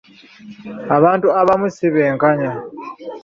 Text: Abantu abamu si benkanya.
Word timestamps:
Abantu 0.97 1.27
abamu 1.41 1.67
si 1.75 1.87
benkanya. 1.93 2.51